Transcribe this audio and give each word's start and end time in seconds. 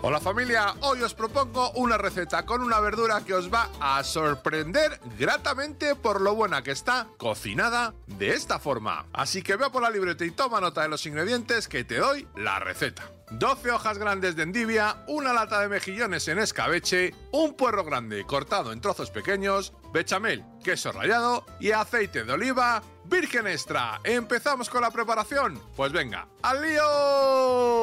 Hola 0.00 0.20
familia, 0.20 0.74
hoy 0.82 1.02
os 1.02 1.12
propongo 1.12 1.72
una 1.72 1.98
receta 1.98 2.46
con 2.46 2.62
una 2.62 2.78
verdura 2.78 3.20
que 3.26 3.34
os 3.34 3.52
va 3.52 3.68
a 3.80 4.04
sorprender 4.04 5.00
gratamente 5.18 5.96
por 5.96 6.20
lo 6.20 6.36
buena 6.36 6.62
que 6.62 6.70
está 6.70 7.08
cocinada 7.16 7.94
de 8.06 8.30
esta 8.30 8.60
forma. 8.60 9.06
Así 9.12 9.42
que 9.42 9.56
vea 9.56 9.70
por 9.70 9.82
la 9.82 9.90
libreta 9.90 10.24
y 10.24 10.30
toma 10.30 10.60
nota 10.60 10.82
de 10.82 10.88
los 10.88 11.04
ingredientes 11.04 11.66
que 11.66 11.82
te 11.82 11.96
doy 11.96 12.28
la 12.36 12.60
receta. 12.60 13.10
12 13.32 13.72
hojas 13.72 13.98
grandes 13.98 14.36
de 14.36 14.44
endivia, 14.44 15.02
una 15.08 15.32
lata 15.32 15.60
de 15.60 15.68
mejillones 15.68 16.28
en 16.28 16.38
escabeche, 16.38 17.12
un 17.32 17.54
puerro 17.54 17.84
grande 17.84 18.24
cortado 18.24 18.70
en 18.70 18.80
trozos 18.80 19.10
pequeños, 19.10 19.72
bechamel, 19.92 20.44
queso 20.62 20.92
rallado 20.92 21.44
y 21.58 21.72
aceite 21.72 22.22
de 22.22 22.32
oliva 22.32 22.82
virgen 23.04 23.48
extra. 23.48 24.00
¿Empezamos 24.04 24.70
con 24.70 24.82
la 24.82 24.92
preparación? 24.92 25.60
Pues 25.76 25.92
venga, 25.92 26.28
¡al 26.42 26.62
lío! 26.62 27.77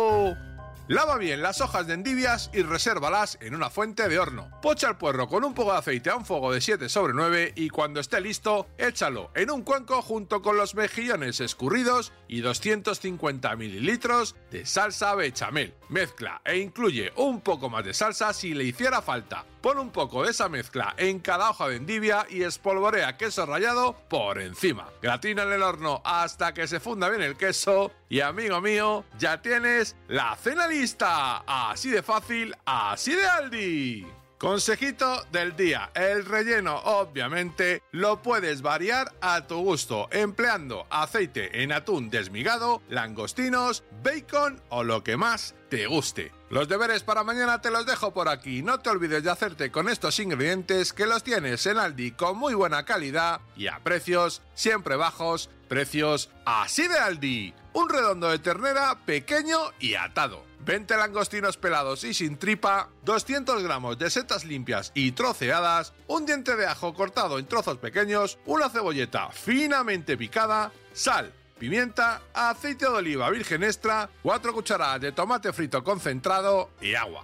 Lava 0.88 1.18
bien 1.18 1.42
las 1.42 1.62
hojas 1.62 1.88
de 1.88 1.96
endivias 1.96 2.52
y 2.54 2.62
resérvalas 2.62 3.40
en 3.42 3.56
una 3.56 3.72
fuente 3.72 4.08
de 4.08 4.20
horno. 4.20 4.52
Pocha 4.62 4.88
el 4.88 4.98
puerro 4.98 5.28
con 5.28 5.44
un 5.44 5.56
poco 5.56 5.72
de 5.72 5.80
aceite 5.80 6.12
a 6.12 6.16
un 6.16 6.26
fuego 6.26 6.54
de 6.54 6.62
7 6.62 6.90
sobre 6.90 7.14
9 7.14 7.54
y 7.56 7.70
cuando 7.70 8.00
esté 8.00 8.22
listo, 8.22 8.68
échalo 8.78 9.32
en 9.34 9.50
un 9.50 9.64
cuenco 9.64 10.04
junto 10.04 10.44
con 10.44 10.58
los 10.58 10.76
mejillones 10.76 11.40
escurridos 11.40 12.14
y 12.28 12.42
250 12.42 13.56
mililitros 13.56 14.36
de 14.52 14.68
salsa 14.68 15.16
bechamel. 15.16 15.74
Mezcla 15.90 16.44
e 16.46 16.60
incluye 16.60 17.12
un 17.16 17.42
poco 17.42 17.68
más 17.68 17.84
de 17.84 17.96
salsa 17.96 18.32
si 18.32 18.54
le 18.54 18.66
hiciera 18.66 19.02
falta. 19.02 19.44
Pon 19.66 19.80
un 19.80 19.90
poco 19.90 20.24
de 20.24 20.30
esa 20.30 20.48
mezcla 20.48 20.94
en 20.96 21.18
cada 21.20 21.50
hoja 21.50 21.68
de 21.68 21.78
endivia 21.78 22.28
y 22.30 22.44
espolvorea 22.44 23.18
queso 23.18 23.48
rallado 23.48 23.96
por 24.08 24.40
encima. 24.40 24.92
Gratina 25.02 25.42
en 25.42 25.54
el 25.54 25.64
horno 25.64 26.04
hasta 26.06 26.54
que 26.54 26.68
se 26.68 26.80
funda 26.80 27.10
bien 27.10 27.24
el 27.24 27.36
queso 27.36 27.92
y 28.08 28.20
amigo 28.20 28.62
mío, 28.62 29.06
ya 29.18 29.42
tienes 29.42 29.96
la 30.08 30.36
cena 30.36 30.68
lista. 30.68 31.38
Así 31.48 31.90
de 31.90 32.04
fácil, 32.04 32.56
así 32.64 33.16
de 33.16 33.28
Aldi. 33.28 34.08
Consejito 34.46 35.26
del 35.32 35.56
día. 35.56 35.90
El 35.96 36.24
relleno, 36.24 36.76
obviamente, 36.78 37.82
lo 37.90 38.22
puedes 38.22 38.62
variar 38.62 39.12
a 39.20 39.48
tu 39.48 39.58
gusto, 39.58 40.08
empleando 40.12 40.86
aceite 40.92 41.64
en 41.64 41.72
atún 41.72 42.12
desmigado, 42.12 42.84
langostinos, 42.88 43.84
bacon 44.04 44.62
o 44.70 44.84
lo 44.84 45.04
que 45.04 45.18
más 45.18 45.56
te 45.72 45.88
guste. 45.88 46.32
Los 46.52 46.68
deberes 46.68 47.02
para 47.02 47.24
mañana 47.24 47.60
te 47.60 47.72
los 47.72 47.88
dejo 47.88 48.14
por 48.14 48.30
aquí. 48.30 48.62
No 48.62 48.80
te 48.82 48.92
olvides 48.92 49.24
de 49.24 49.32
hacerte 49.32 49.72
con 49.72 49.90
estos 49.90 50.20
ingredientes 50.20 50.94
que 50.94 51.08
los 51.08 51.24
tienes 51.24 51.66
en 51.66 51.80
Aldi 51.80 52.12
con 52.12 52.38
muy 52.38 52.54
buena 52.54 52.86
calidad 52.86 53.42
y 53.58 53.66
a 53.66 53.80
precios 53.80 54.44
siempre 54.54 54.96
bajos. 54.96 55.50
Precios 55.68 56.30
así 56.46 56.88
de 56.88 57.00
Aldi. 57.00 57.56
Un 57.74 57.90
redondo 57.90 58.30
de 58.30 58.38
ternera 58.38 58.96
pequeño 59.08 59.58
y 59.80 59.96
atado 59.96 60.44
20 60.66 60.98
langostinos 60.98 61.58
pelados 61.58 62.04
y 62.04 62.14
sin 62.14 62.38
tripa, 62.38 62.90
200 63.04 63.64
gramos 63.64 63.98
de 64.00 64.10
setas 64.10 64.46
limpias 64.46 64.92
y 64.96 65.12
troceadas, 65.12 65.94
un 66.08 66.26
diente 66.26 66.56
de 66.56 66.66
ajo 66.66 66.94
cortado 66.94 67.38
en 67.38 67.46
trozos 67.46 67.78
pequeños, 67.78 68.40
una 68.46 68.70
cebolleta 68.70 69.30
finamente 69.30 70.18
picada, 70.18 70.72
sal, 70.92 71.32
pimienta, 71.60 72.22
aceite 72.34 72.86
de 72.86 72.92
oliva 72.92 73.30
virgen 73.30 73.64
extra, 73.64 74.10
4 74.24 74.54
cucharadas 74.54 75.02
de 75.02 75.12
tomate 75.12 75.54
frito 75.54 75.84
concentrado 75.84 76.72
y 76.82 76.96
agua. 76.96 77.24